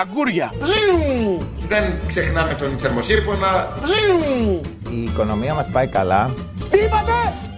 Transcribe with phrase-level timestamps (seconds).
[0.00, 0.52] Αγκούρια.
[1.68, 3.78] Δεν ξεχνάμε τον θερμοσύρφωνα.
[4.90, 6.34] Η οικονομία μας πάει καλά.
[6.70, 7.12] Τι είπατε!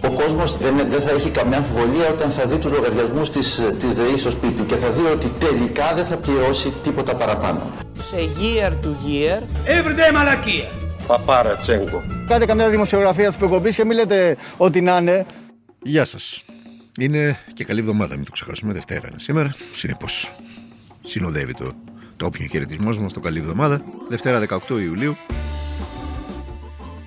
[0.07, 3.93] Ο κόσμος δεν, δεν θα έχει καμιά αμφιβολία όταν θα δει τους λογαριασμούς της, της
[3.93, 7.61] ΔΕΗ στο σπίτι και θα δει ότι τελικά δεν θα πληρώσει τίποτα παραπάνω.
[7.99, 9.41] Σε year to year.
[9.65, 10.69] Everyday μαλακία.
[11.07, 12.03] Παπάρα Τσέγκο.
[12.27, 15.25] Κάντε καμιά δημοσιογραφία της προκοπής και μην λέτε ότι να είναι.
[15.81, 16.43] Γεια σας.
[16.99, 18.73] Είναι και καλή εβδομάδα, μην το ξεχάσουμε.
[18.73, 19.55] Δευτέρα είναι σήμερα.
[19.73, 20.31] Συνεπώς
[21.03, 23.81] συνοδεύει το, το όποιον χαιρετισμός μας το καλή εβδομάδα.
[24.09, 25.15] Δευτέρα 18 Ιουλίου.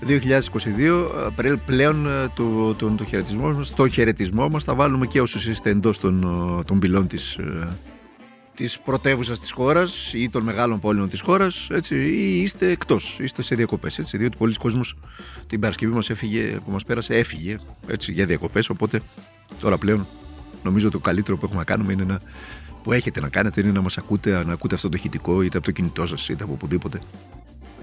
[0.07, 4.65] 2022 πρέ- πλέον ε, το, το, το χαιρετισμό μας, στο χαιρετισμό μας.
[4.65, 6.23] Θα βάλουμε και όσους είστε εντός των,
[6.59, 7.69] ε, των πυλών της, ε,
[8.55, 13.43] της πρωτεύουσας της χώρας ή των μεγάλων πόλεων της χώρας έτσι, ή είστε εκτός, είστε
[13.43, 14.97] σε διακοπές έτσι, διότι πολλοί κόσμος
[15.47, 18.69] την Παρασκευή μας έφυγε, που μας πέρασε έφυγε έτσι, για διακοπές.
[18.69, 19.01] Οπότε
[19.61, 20.07] τώρα πλέον
[20.65, 22.21] νομίζω το καλύτερο που έχουμε να κάνουμε είναι να,
[22.83, 25.67] που έχετε να κάνετε είναι να μας ακούτε, να ακούτε αυτό το ηχητικό είτε από
[25.67, 26.99] το κινητό σας είτε από οπουδήποτε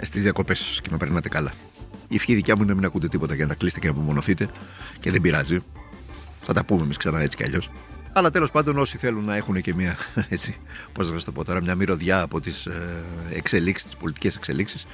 [0.02, 1.52] στις διακοπές και να περνάτε καλά.
[2.08, 3.94] Η ευχή δικιά μου είναι να μην ακούτε τίποτα και να τα κλείσετε και να
[3.94, 4.50] απομονωθείτε
[5.00, 5.58] και δεν πειράζει.
[6.42, 7.70] Θα τα πούμε εμείς ξανά έτσι κι αλλιώς.
[8.14, 9.98] Αλλά τέλος πάντων, όσοι θέλουν να έχουν και μια,
[10.30, 10.58] έτσι,
[10.92, 12.67] πώς να σας το πω τώρα, μια μυρωδιά από τις
[13.34, 14.86] εξελίξεις, τις πολιτικές εξελίξεις,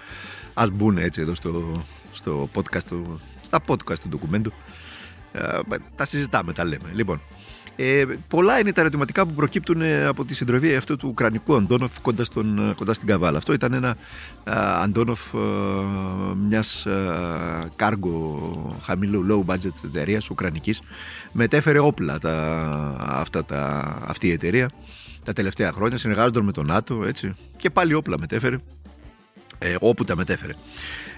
[0.54, 4.54] ας μπουν έτσι εδώ στο, στο podcast, του, στα podcast του ντοκουμέντου.
[5.34, 5.60] Ε,
[5.96, 6.90] τα συζητάμε, τα λέμε.
[6.94, 7.22] Λοιπόν,
[7.76, 12.02] ε, πολλά είναι τα ερωτηματικά που προκύπτουν ε, από τη συντροφία αυτού του Ουκρανικού Αντόνοφ
[12.02, 13.38] κοντά, στον, ε, κοντά στην Καβάλα.
[13.38, 13.98] Αυτό ήταν ένα
[14.44, 15.40] α, Αντόνοφ α,
[16.36, 16.88] μιας
[17.76, 20.82] κάργο χαμηλού low budget εταιρείας Ουκρανικής.
[21.32, 22.36] Μετέφερε όπλα τα,
[23.00, 24.70] αυτά, τα, αυτή η εταιρεία
[25.24, 25.98] τα τελευταία χρόνια.
[25.98, 28.58] Συνεργάζονταν με τον ΝΑΤΟ έτσι, και πάλι όπλα μετέφερε
[29.64, 30.54] ε, όπου τα μετέφερε.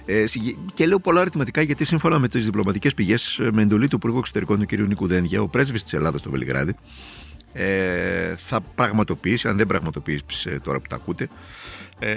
[0.04, 0.24] Ε,
[0.74, 4.58] και λέω πολλά αριθματικά γιατί σύμφωνα με τις διπλωματικές πηγές, με εντολή του Υπουργού Εξωτερικών
[4.58, 4.72] του κ.
[4.72, 6.74] Νίκου Δένδια, ο πρέσβης της Ελλάδας στο Βελιγράδι,
[7.52, 11.28] ε, θα πραγματοποιήσει, αν δεν πραγματοποιήσει τώρα που τα ακούτε,
[11.98, 12.14] ε,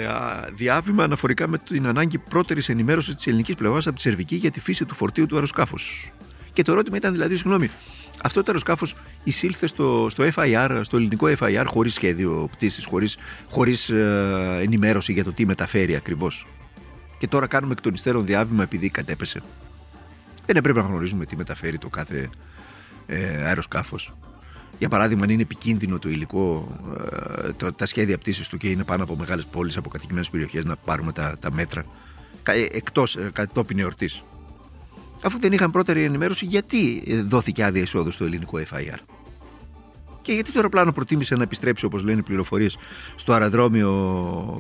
[0.54, 4.60] διάβημα αναφορικά με την ανάγκη πρώτερης ενημέρωσης της ελληνικής πλευράς από τη Σερβική για τη
[4.60, 6.12] φύση του φορτίου του αεροσκάφους.
[6.54, 7.70] Και το ερώτημα ήταν δηλαδή, συγγνώμη,
[8.24, 8.86] αυτό το αεροσκάφο
[9.24, 13.18] εισήλθε στο, στο FIR, στο ελληνικό FIR, χωρίς σχέδιο πτήσης, χωρίς
[13.50, 16.48] χωρίς, ε, ενημέρωση για το τι μεταφέρει ακριβώς.
[17.20, 19.42] Και τώρα κάνουμε εκ των υστέρων διάβημα επειδή κατέπεσε.
[20.46, 22.30] Δεν έπρεπε να γνωρίζουμε τι μεταφέρει το κάθε
[23.06, 24.14] ε, αεροσκάφος.
[24.80, 26.78] Για παράδειγμα, αν είναι επικίνδυνο το υλικό,
[27.44, 30.66] ε, το, τα σχέδια πτήσης του και είναι πάνω από μεγάλες πόλεις, από κατοικημένες περιοχές,
[30.66, 31.86] να πάρουμε τα, τα μέτρα
[32.72, 34.24] εκτός ε, κατόπιν εορτής.
[35.24, 38.98] Αφού δεν είχαν πρώτερη ενημέρωση, γιατί δόθηκε άδεια εισόδου στο ελληνικό FIR.
[40.22, 42.78] Και γιατί το αεροπλάνο προτίμησε να επιστρέψει, όπως λένε οι πληροφορίες,
[43.16, 43.92] στο αεροδρόμιο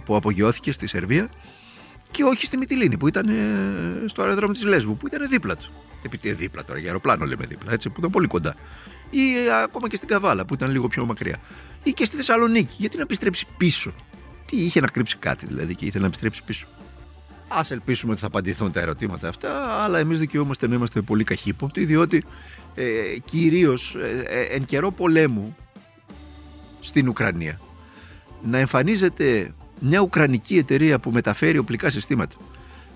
[0.05, 1.29] που απογειώθηκε στη Σερβία
[2.11, 3.29] και όχι στη Μυτιλίνη που ήταν
[4.05, 5.71] στο αεροδρόμιο της Λέσβου, που ήταν δίπλα του.
[6.03, 8.55] Επειδή δίπλα τώρα, για αεροπλάνο λέμε δίπλα, έτσι, που ήταν πολύ κοντά.
[9.09, 9.21] Ή
[9.63, 11.39] ακόμα και στην Καβάλα, που ήταν λίγο πιο μακριά.
[11.83, 12.75] Ή και στη Θεσσαλονίκη.
[12.77, 13.93] Γιατί να επιστρέψει πίσω;
[14.45, 16.67] Τι είχε να κρύψει κάτι δηλαδή και ήθελε να επιστρέψει πίσω.
[17.49, 21.85] Α ελπίσουμε ότι θα απαντηθούν τα ερωτήματα αυτά, αλλά εμείς δικαιούμαστε να είμαστε πολύ καχύποπτοι,
[21.85, 22.23] διότι
[22.75, 22.83] ε,
[23.25, 23.95] κυρίως
[24.27, 25.55] ε, εν καιρό πολέμου
[26.79, 27.59] στην Ουκρανία
[28.43, 32.35] να εμφανίζεται μια ουκρανική εταιρεία που μεταφέρει οπλικά συστήματα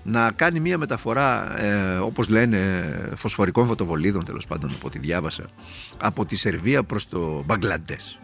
[0.02, 2.84] να κάνει μια μεταφορά ε, όπως λένε
[3.16, 5.44] φωσφορικών φωτοβολίδων τέλος πάντων από ό,τι διάβασα
[5.98, 8.18] από τη Σερβία προς το Μπαγκλαντές.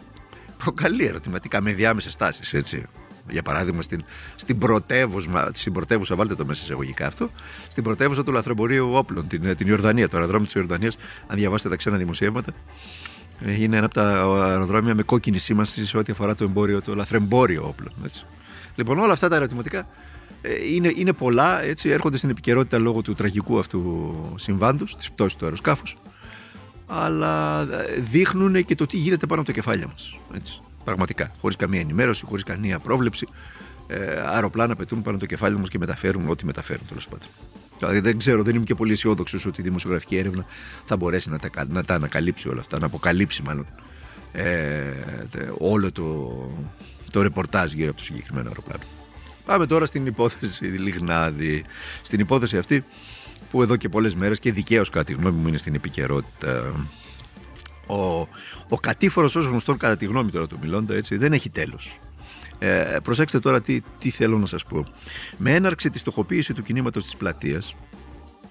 [0.57, 2.85] Προκαλεί ερωτηματικά με διάμεσες τάσεις έτσι
[3.31, 4.03] για παράδειγμα στην,
[4.35, 7.29] στην, πρωτεύουσα, στην πρωτεύουσα, βάλτε το μέσα εισαγωγικά αυτό,
[7.67, 10.97] στην πρωτεύουσα του λαθρεμπορίου όπλων, την, την Ιορδανία, το αεροδρόμιο της Ιορδανίας,
[11.27, 12.51] αν διαβάσετε τα ξένα δημοσιεύματα,
[13.57, 14.03] είναι ένα από τα
[14.49, 17.93] αεροδρόμια με κόκκινη σήμανση σε ό,τι αφορά το εμπόριο, το λαθρεμπόριο όπλων.
[18.05, 18.25] Έτσι.
[18.75, 19.87] Λοιπόν, όλα αυτά τα ερωτηματικά
[20.73, 25.45] είναι, είναι πολλά, έτσι, έρχονται στην επικαιρότητα λόγω του τραγικού αυτού συμβάντος, της πτώσης του
[25.45, 25.97] αεροσκάφους,
[26.87, 27.65] αλλά
[27.99, 30.19] δείχνουν και το τι γίνεται πάνω από τα κεφάλια μας.
[30.83, 31.31] Πραγματικά.
[31.41, 33.27] Χωρίς καμία ενημέρωση, χωρίς καμία πρόβλεψη.
[33.87, 37.27] Ε, αεροπλάνα πετούν πάνω το κεφάλι μας και μεταφέρουν ό,τι μεταφέρουν τέλος πάντων.
[37.79, 40.45] Δηλαδή δεν ξέρω, δεν είμαι και πολύ αισιόδοξος ότι η δημοσιογραφική έρευνα
[40.83, 43.65] θα μπορέσει να τα, να τα ανακαλύψει όλα αυτά, να αποκαλύψει μάλλον
[44.31, 44.93] ε,
[45.57, 46.33] όλο το,
[47.11, 48.83] το ρεπορτάζ γύρω από το συγκεκριμένο αεροπλάνο.
[49.45, 51.63] Πάμε τώρα στην υπόθεση Λιγνάδη.
[52.01, 52.83] Στην υπόθεση αυτή
[53.49, 56.73] που εδώ και πολλές μέρες και δικαίως κατά τη γνώμη μου είναι στην επικαιρότητα
[57.91, 58.27] ο,
[58.69, 61.99] ο κατήφορος ως γνωστόν κατά τη γνώμη τώρα του Μιλώντας έτσι δεν έχει τέλος.
[62.59, 64.85] Ε, προσέξτε τώρα τι, τι θέλω να σας πω.
[65.37, 67.75] Με έναρξη τη στοχοποίηση του κινήματος της πλατείας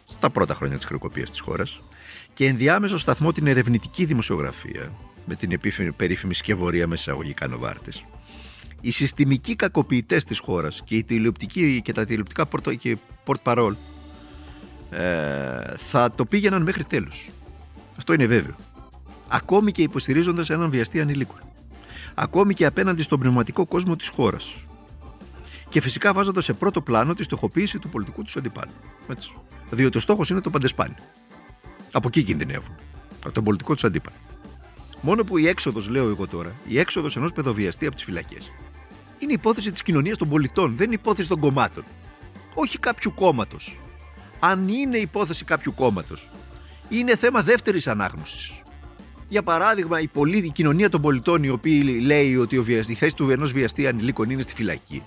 [0.04, 1.80] στα πρώτα χρόνια της χρεοκοπίας της χώρας
[2.32, 4.92] και ενδιάμεσο σταθμό την ερευνητική δημοσιογραφία
[5.26, 8.04] με την επίφημη, περίφημη σκευωρία με εισαγωγικά νοβάρτης
[8.80, 13.48] οι συστημικοί κακοποιητές της χώρας και, οι τηλεοπτικοί, και τα τηλεοπτικά πορτο, και πορτ
[14.90, 17.10] ε, θα το πήγαιναν μέχρι τέλου.
[17.96, 18.54] Αυτό είναι βέβαιο.
[19.32, 21.34] Ακόμη και υποστηρίζοντας έναν βιαστή ανηλίκο.
[22.14, 24.54] Ακόμη και απέναντι στον πνευματικό κόσμο της χώρας.
[25.68, 28.72] Και φυσικά βάζοντας σε πρώτο πλάνο τη στοχοποίηση του πολιτικού τους αντιπάλου.
[29.08, 29.32] Έτσι.
[29.70, 30.94] Διότι ο στόχος είναι το παντεσπάνι.
[31.92, 32.74] Από εκεί κινδυνεύουν.
[33.24, 34.16] Από τον πολιτικό τους αντίπαλο.
[35.00, 38.50] Μόνο που η έξοδος, λέω εγώ τώρα, η έξοδος ενός παιδοβιαστή από τις φυλακές
[39.20, 41.84] είναι υπόθεση της κοινωνίας των πολιτών, δεν είναι υπόθεση των κομμάτων.
[42.54, 43.80] Όχι κάποιου κόμματος.
[44.38, 46.28] Αν είναι υπόθεση κάποιου κόμματος,
[46.88, 48.62] είναι θέμα δεύτερης ανάγνωσης.
[49.30, 52.94] Για παράδειγμα, η, πολί, η κοινωνία των πολιτών, η οποία λέει ότι ο βιαστή, η
[52.94, 55.02] θέση του ενό βιαστή ανηλίκων είναι στη φυλακή,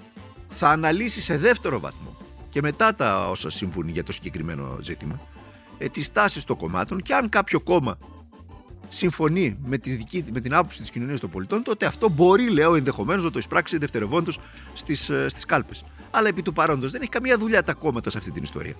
[0.50, 2.18] θα αναλύσει σε δεύτερο βαθμό
[2.50, 5.20] και μετά τα όσα συμβούν για το συγκεκριμένο ζήτημα,
[5.78, 7.98] ε, τις τάσεις των κομμάτων και αν κάποιο κόμμα
[8.90, 12.76] συμφωνεί με, τη δική, με την άποψη της κοινωνίας των πολιτών, τότε αυτό μπορεί, λέω,
[12.76, 14.40] ενδεχομένως να το εισπράξει δευτερευόντως
[14.74, 15.84] στις στις ε, κάλπες.
[16.12, 18.74] Αλλά επί του παρόντος δεν έχει καμία δουλειά τα κόμματα σε αυτή την ιστορία.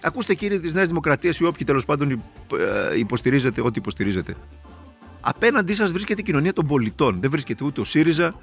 [0.00, 4.36] Ακούστε κύριε της Νέας Δημοκρατίας ή όποιοι τέλος πάντων ε, υποστηρίζετε ό,τι υποστηρίζετε.
[5.28, 7.20] Απέναντί σας βρίσκεται η κοινωνία των πολιτών.
[7.20, 8.34] Δεν βρίσκεται ούτε ο ΣΥΡΙΖΑ,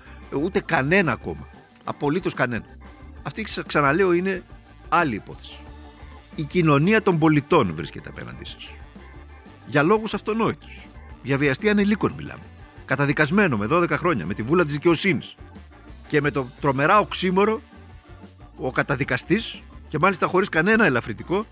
[0.44, 1.48] ούτε κανένα κόμμα.
[1.84, 2.66] Απολύτως κανένα.
[3.24, 4.44] Αυτή, ξαναλέω, είναι
[4.90, 5.58] άλλη υπόθεση.
[6.36, 8.70] Η κοινωνία των πολιτών βρίσκεται απέναντί σας.
[9.66, 10.88] Για λόγους αυτονόητους.
[11.24, 12.44] Για βιαστή ανηλίκων μιλάμε.
[12.86, 15.36] Καταδικασμένο με 12 χρόνια, με τη βούλα της δικαιοσύνης.
[16.08, 17.62] Και με το τρομερά οξύμορο
[18.58, 21.46] ο καταδικαστής, και μάλιστα χωρίς κανένα ελαφρυτικό,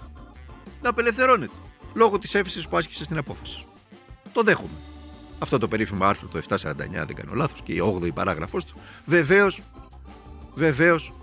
[0.81, 1.53] να απελευθερώνεται.
[1.93, 3.65] Λόγω της έφεση που άσκησε στην απόφαση.
[4.33, 4.92] Το δέχομαι.
[5.43, 8.75] Αυτό το περίφημο άρθρο το 749, δεν κάνω λάθος, και η 8η παράγραφό του.
[9.05, 9.61] Βεβαίως,
[10.55, 11.13] βεβαίως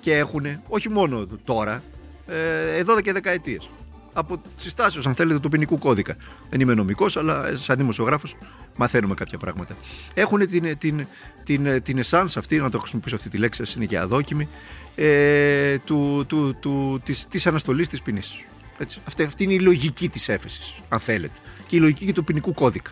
[0.00, 1.82] και έχουν, όχι μόνο τώρα,
[2.26, 3.70] ε, εδώ και δεκαετίες
[4.12, 6.16] από συστάσεω, αν θέλετε, του ποινικού κώδικα.
[6.50, 8.36] Δεν είμαι νομικός, αλλά σαν δημοσιογράφος
[8.76, 9.76] μαθαίνουμε κάποια πράγματα.
[10.14, 11.06] Έχουν την, την,
[11.44, 14.48] την, την essence αυτή, να το χρησιμοποιήσω αυτή τη λέξη, είναι και αδόκιμη,
[14.94, 18.44] ε, του, του, του, της, της αναστολής της ποινής.
[18.78, 19.00] Έτσι.
[19.04, 21.38] Αυτή, αυτή είναι η λογική της έφεσης, αν θέλετε.
[21.66, 22.90] Και η λογική και του ποινικού κώδικα.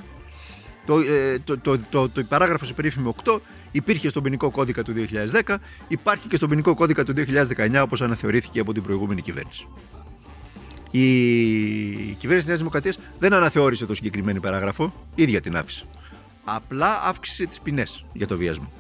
[0.87, 3.39] Το, ε, το, το, το, το, παράγραφος περίφημη 8
[3.71, 4.95] υπήρχε στον ποινικό κώδικα του
[5.47, 5.57] 2010,
[5.89, 9.67] υπάρχει και στον ποινικό κώδικα του 2019 όπως αναθεωρήθηκε από την προηγούμενη κυβέρνηση
[10.91, 15.85] η κυβέρνηση τη Νέας Δημοκρατίας δεν αναθεώρησε το συγκεκριμένο παράγραφο, ίδια την άφησε.
[16.45, 18.73] Απλά αύξησε τις ποινές για το βιασμό.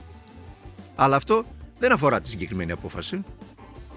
[0.94, 1.44] Αλλά αυτό
[1.78, 3.24] δεν αφορά τη συγκεκριμένη απόφαση.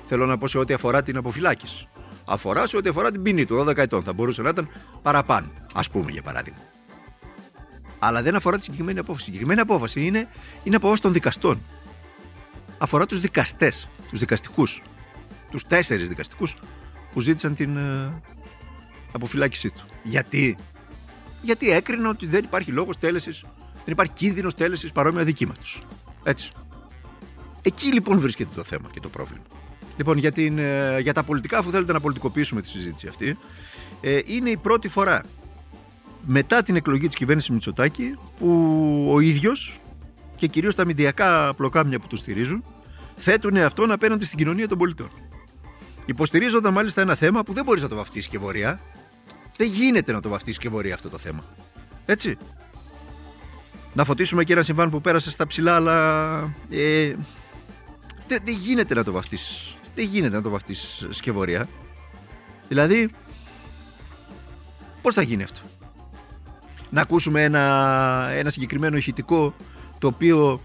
[0.05, 1.87] Θέλω να πω σε ό,τι αφορά την αποφυλάκηση.
[2.25, 4.03] Αφορά σε ό,τι αφορά την ποινή του 12 ετών.
[4.03, 4.69] Θα μπορούσε να ήταν
[5.01, 6.68] παραπάνω, ας πούμε για παράδειγμα.
[7.99, 9.21] Αλλά δεν αφορά τη συγκεκριμένη απόφαση.
[9.21, 10.27] Η συγκεκριμένη απόφαση είναι,
[10.63, 11.61] είναι απόφαση των δικαστών.
[12.77, 14.81] Αφορά τους δικαστές, τους δικαστικούς.
[15.51, 16.55] Τους τέσσερις δικαστικούς
[17.11, 18.21] που ζήτησαν την ε,
[19.11, 19.85] αποφυλάκησή του.
[20.03, 20.57] Γιατί;
[21.41, 23.41] Γιατί έκρινα ότι δεν υπάρχει λόγος τέλεσης,
[23.73, 25.81] δεν υπάρχει κίνδυνος τέλεσης παρόμοια δικήματος.
[26.23, 26.51] Έτσι.
[27.61, 29.43] Εκεί λοιπόν βρίσκεται το θέμα και το πρόβλημα.
[29.97, 33.37] Λοιπόν, για, την, ε, για τα πολιτικά, αφού θέλετε να πολιτικοποιήσουμε τη συζήτηση αυτή,
[34.01, 35.23] ε, είναι η πρώτη φορά
[36.25, 39.79] μετά την εκλογή της κυβέρνησης Μητσοτάκη που ο ίδιος
[40.35, 42.63] και κυρίως τα μηντιακά πλοκάμια που τους στηρίζουν
[43.17, 45.09] θέτουν αυτόν απέναντι στην κοινωνία των πολιτών.
[46.05, 48.79] Υποστηρίζονταν μάλιστα ένα θέμα που δεν μπορείς να το βαφτίσεις και βορειά.
[49.57, 51.43] Δεν γίνεται να το βαφτίσεις και βορειά αυτό το θέμα.
[52.05, 52.37] Έτσι.
[53.93, 56.39] Να φωτίσουμε και ένα συμβάν που πέρασε στα ψηλά, αλλά.
[56.69, 57.15] Ε,
[58.27, 59.75] δεν, δεν γίνεται να το βαφτίσεις.
[59.95, 61.67] Δεν γίνεται να το βαφτίσεις σκευωρία.
[62.67, 63.09] Δηλαδή,
[65.01, 65.61] πώς θα γίνει αυτό;
[66.89, 69.53] Να ακούσουμε ένα, ένα συγκεκριμένο ηχητικό
[69.99, 70.61] το οποίο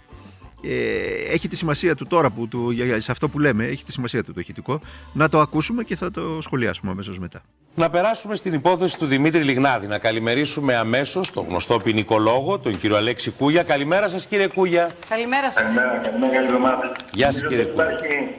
[0.62, 4.24] ε, έχει τη σημασία του τώρα που, του, σε αυτό που λέμε, έχει τη σημασία
[4.24, 4.80] του το ηχητικό.
[5.12, 7.42] Να το ακούσουμε και θα το σχολιάσουμε αμέσως μετά.
[7.74, 9.86] Να περάσουμε στην υπόθεση του Δημήτρη Λιγνάδη.
[9.86, 13.62] Να καλημερίσουμε αμέσως τον γνωστό ποινικολόγο, τον κύριο Αλέξη Κούγια.
[13.62, 14.90] Καλημέρα σας, κύριε Κούγια.
[15.08, 15.62] Καλημέρα σας.
[15.62, 16.96] Καλημέρα, καλημέρα, καλή εβδομάδα.
[17.12, 17.84] Γεια σας, κύριε Κούγια.
[17.84, 18.34] Υπάρχει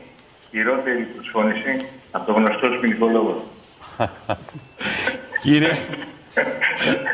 [0.50, 3.44] χειρότερη προσφώνηση από το γνωστό ποινικολόγο.
[5.44, 5.78] κύριε,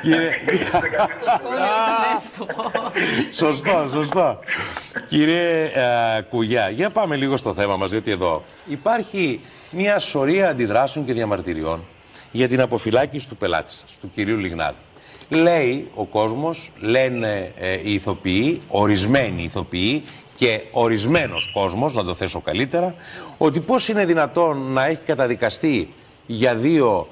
[0.02, 0.32] Κύριε...
[3.34, 4.40] σωστό, σωστό.
[5.08, 9.40] Κύριε ε, Κουγιά, για πάμε λίγο στο θέμα μας, διότι εδώ υπάρχει
[9.72, 11.84] μια σωρία αντιδράσεων και διαμαρτυριών
[12.32, 14.78] για την αποφυλάκηση του πελάτη σας, του κυρίου Λιγνάδη.
[15.30, 20.04] Λέει ο κόσμος, λένε ε, οι ηθοποιοί, ορισμένοι ηθοποιοί
[20.36, 22.96] και ορισμένος κόσμος, να το θέσω καλύτερα,
[23.38, 25.94] ότι πώς είναι δυνατόν να έχει καταδικαστεί
[26.26, 27.08] για δύο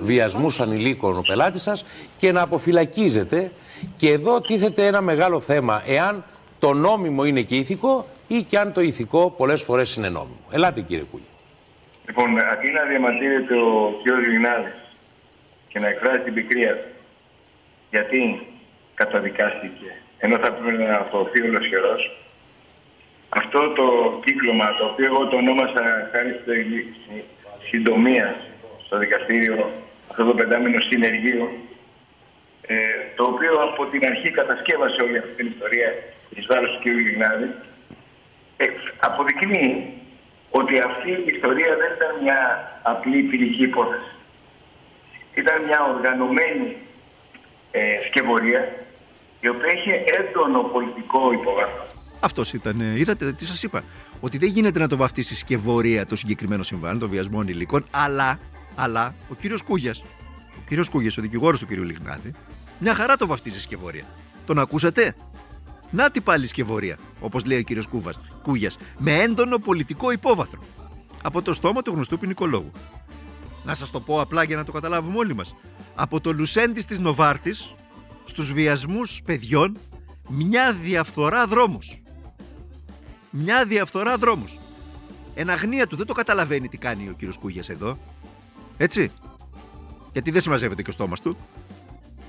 [0.00, 1.86] βιασμούς ανηλίκων ο πελάτης σας
[2.18, 3.50] και να αποφυλακίζετε.
[3.96, 6.24] Και εδώ τίθεται ένα μεγάλο θέμα, εάν
[6.58, 10.40] το νόμιμο είναι και ηθικό ή και αν το ηθικό πολλές φορές είναι νόμιμο.
[10.50, 11.24] Ελάτε κύριε Κούλη.
[12.06, 14.06] Λοιπόν, αντί να διαμαρτύρεται ο κ.
[14.28, 14.72] Λινάδης
[15.68, 16.88] και να εκφράζει την πικρία του,
[17.90, 18.46] γιατί
[18.94, 22.16] καταδικάστηκε, ενώ θα πρέπει να αυτοθεί ολοσχερός,
[23.28, 23.84] αυτό το
[24.24, 26.54] κύκλωμα, το οποίο εγώ το ονόμασα χάρη στη
[27.68, 28.36] συντομία
[28.90, 29.56] στο δικαστήριο
[30.10, 31.44] αυτό το πεντάμινο συνεργείο,
[32.66, 32.74] ε,
[33.16, 35.88] το οποίο από την αρχή κατασκεύασε όλη αυτή την ιστορία
[36.34, 36.84] εις βάρος του κ.
[36.84, 37.48] Λιγνάδη,
[38.56, 38.66] ε,
[39.08, 39.72] αποδεικνύει
[40.50, 42.38] ότι αυτή η ιστορία δεν ήταν μια
[42.82, 44.12] απλή πυρική υπόθεση.
[45.34, 46.76] Ήταν μια οργανωμένη
[47.70, 48.62] ε, σκευωρία
[49.40, 51.84] η οποία είχε έντονο πολιτικό υποβάθρο.
[52.20, 52.80] Αυτός ήταν.
[52.80, 53.82] ε, Είδατε τι σας είπα.
[54.20, 58.38] Ότι δεν γίνεται να το βαφτίσει σκευωρία το συγκεκριμένο συμβάν των βιασμών υλικών, αλλά,
[58.80, 60.00] αλλά ο κύριος Κούγιας,
[60.58, 62.32] ο κύριος Κούγιας, ο δικηγόρος του κύριου Λιγνάδη,
[62.78, 64.04] μια χαρά το βαφτίζει σκευωρία.
[64.46, 65.14] Τον ακούσατε;
[65.90, 67.88] Να τι πάλι σκευωρία, όπως λέει ο κύριος
[68.42, 70.62] Κούγιας, με έντονο πολιτικό υπόβαθρο.
[71.22, 72.72] Από το στόμα του γνωστού ποινικολόγου.
[73.64, 75.54] Να σας το πω απλά για να το καταλάβουμε όλοι μας.
[75.94, 77.74] Από το Λουσέντης της Νοβάρτης
[78.24, 79.78] στους βιασμούς παιδιών,
[80.28, 82.00] μια διαφθορά δρόμους
[83.30, 84.58] μια διαφθορά δρόμους.
[85.34, 87.98] Εν αγνία του δεν το καταλαβαίνει τι κάνει ο κύριος Κούγιας εδώ.
[88.82, 89.10] Έτσι.
[90.12, 91.36] Γιατί δεν συμμαζεύεται και ο στόμας του.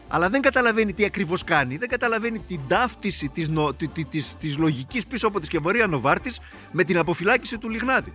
[0.08, 1.78] Αλλά δεν καταλαβαίνει τι ακριβώς κάνει.
[1.78, 5.88] Δεν καταλαβαίνει την ταύτιση της, νο, τη- τη- της, της λογικής πίσω από τη σκευωρία
[5.88, 6.40] Νοβάρτης
[6.72, 8.14] με την αποφυλάκηση του Λιγνάδη.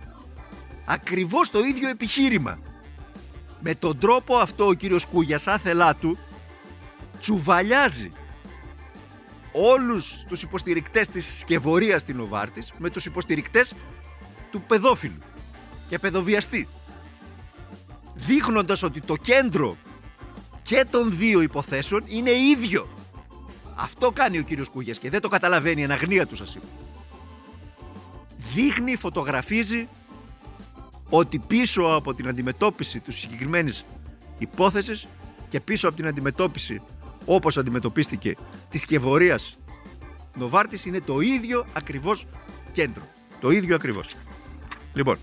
[0.85, 2.59] Ακριβώς το ίδιο επιχείρημα.
[3.59, 6.17] Με τον τρόπο αυτό ο κύριος Κούγιας άθελά του
[7.19, 8.11] τσουβαλιάζει
[9.51, 13.73] όλους τους υποστηρικτές της σκευωρίας στην Νοβάρτης με τους υποστηρικτές
[14.51, 15.21] του παιδόφιλου
[15.87, 16.67] και παιδοβιαστή.
[18.27, 19.77] Δείχνοντας ότι το κέντρο
[20.63, 22.87] και των δύο υποθέσεων είναι ίδιο.
[23.75, 26.65] Αυτό κάνει ο κύριος Κούγιας και δεν το καταλαβαίνει εν αγνία του σας είπα.
[28.53, 29.87] Δείχνει, φωτογραφίζει
[31.09, 33.85] ότι πίσω από την αντιμετώπιση του συγκεκριμένης
[34.37, 35.07] υπόθεσης
[35.49, 36.81] και πίσω από την αντιμετώπιση
[37.25, 38.35] όπως αντιμετωπίστηκε
[38.69, 39.57] της σκευωρίας
[40.37, 42.25] Νοβάρτης είναι το ίδιο ακριβώς
[42.71, 43.03] κέντρο.
[43.39, 44.15] Το ίδιο ακριβώς.
[44.93, 45.17] Λοιπόν,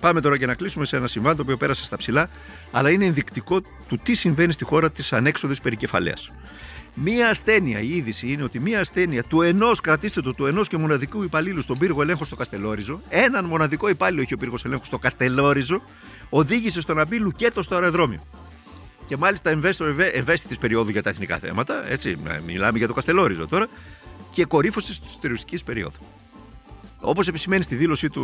[0.00, 2.28] πάμε τώρα και να κλείσουμε σε ένα συμβάν το οποίο πέρασε στα ψηλά,
[2.70, 6.30] αλλά είναι ενδεικτικό του τι συμβαίνει στη χώρα της ανέξοδης περικεφαλαίας.
[6.94, 10.76] Μία ασθένεια, η είδηση είναι ότι μία ασθένεια του ενός, κρατήστε το, του ενός και
[10.76, 14.98] μοναδικού υπαλλήλου στον πύργο ελέγχου στο Καστελόριζο, έναν μοναδικό υπάλληλο είχε ο πύργος ελέγχου στο
[14.98, 15.82] Καστελόριζο,
[16.28, 18.20] οδήγησε στο να μπει λουκέτο στο αεροδρόμιο.
[19.06, 19.50] Και μάλιστα
[20.12, 23.68] ευαίσθητης περίοδου για τα εθνικά θέματα, έτσι, μιλάμε για το Καστελόριζο τώρα,
[24.30, 25.98] και κορύφωσης της τουριστικής περίοδου.
[27.00, 28.22] Όπως επισημαίνει στη δήλωσή του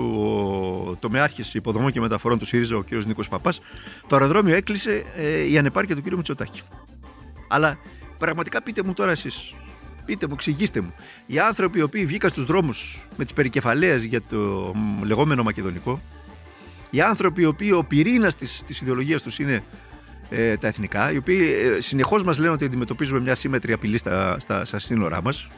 [0.89, 2.93] ο τομεάρχης υποδομών και μεταφορών του ΣΥΡΙΖΑ, ο κ.
[2.93, 3.61] Νίκος Παπάς,
[4.07, 6.13] το αεροδρόμιο έκλεισε ε, η ανεπάρκεια του κ.
[6.13, 6.61] Μητσοτάκη.
[7.49, 7.79] Αλλά
[8.19, 9.55] πραγματικά πείτε μου τώρα εσείς,
[10.05, 10.95] πείτε μου, εξηγήστε μου,
[11.27, 14.37] οι άνθρωποι οι οποίοι βγήκαν στους δρόμους με τις περικεφαλαίες για το
[14.75, 16.01] μ, λεγόμενο Μακεδονικό,
[16.91, 19.65] οι άνθρωποι οι οποίοι ο πυρήνας της ιδεολογίας τους είναι
[20.31, 24.37] ε, τα εθνικά, οι οποίοι ε, συνεχώς μας λένε ότι αντιμετωπίζουμε μια σύμμετρη απειλή στα,
[24.41, 25.49] στα, στα σύνορά μας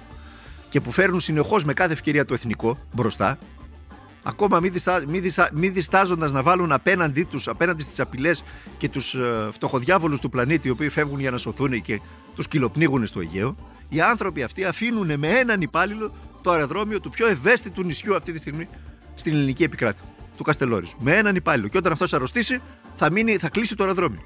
[0.68, 3.38] και που φέρνουν συνεχώς με κάθε ευκαιρία το εθνικό μπροστά,
[4.22, 8.44] ακόμα μη, διστά, μη, διστα, μη διστάζοντας να βάλουν απέναντί τους, απέναντι στις απειλές
[8.78, 12.00] και τους ε, φτωχοδιάβολους του πλανήτη οι οποίοι φεύγουν για να σωθούν και
[12.34, 13.56] τους κυλοπνίγουν στο Αιγαίο,
[13.88, 18.38] οι άνθρωποι αυτοί αφήνουν με έναν υπάλληλο το αεροδρόμιο του πιο ευαίσθητου νησιού αυτή τη
[18.38, 18.68] στιγμή
[19.14, 20.04] στην ελληνική επικράτεια,
[20.36, 20.96] του Καστελόριζου.
[20.98, 21.68] Με έναν υπάλληλο.
[21.68, 22.60] Και όταν αυτός αρρωστήσει,
[22.96, 24.20] θα, μείνει, θα κλείσει το αεροδρόμιο.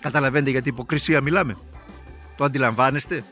[0.00, 1.56] Καταλαβαίνετε γιατί υποκρισία μιλάμε.
[2.36, 3.24] Το αντιλαμβάνεστε;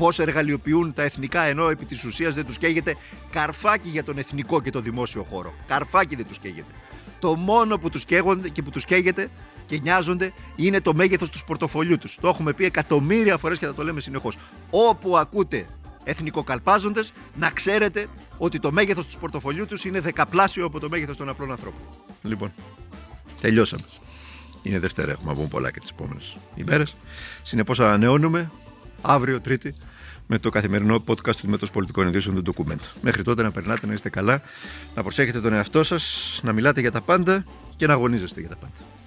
[0.00, 2.96] Πώς εργαλειοποιούν τα εθνικά ενώ επί της ουσίας δεν τους καίγεται
[3.30, 5.54] καρφάκι για τον εθνικό και το δημόσιο χώρο.
[5.66, 6.72] Καρφάκι δεν τους καίγεται.
[7.18, 9.30] Το μόνο που τους καίγονται και που τους καίγεται
[9.66, 12.16] και νοιάζονται είναι το μέγεθος του πορτοφολιού τους.
[12.20, 14.36] Το έχουμε πει εκατομμύρια φορές και θα το λέμε συνεχώς.
[14.70, 15.66] Όπου ακούτε
[16.04, 18.06] εθνικοκαλπάζοντες, να ξέρετε
[18.38, 21.80] ότι το μέγεθος του πορτοφολιού τους είναι δεκαπλάσιο από το μέγεθος των απλών ανθρώπων.
[22.22, 22.52] Λοιπόν,
[23.40, 23.82] τελειώσαμε.
[24.62, 26.96] Είναι Δευτέρα, έχουμε να πούμε πολλά και τις επόμενες ημέρες.
[27.42, 28.50] Συνεπώς, ανανεώνουμε
[29.02, 29.74] αύριο Τρίτη
[30.26, 32.80] με το καθημερινό podcast του Μέτρου Πολιτικών Ειδήσεων του Document.
[33.00, 34.42] Μέχρι τότε να περνάτε, να είστε καλά,
[34.94, 37.44] να προσέχετε τον εαυτό σας, να μιλάτε για τα πάντα
[37.76, 38.99] και να αγωνίζεστε για τα πάντα.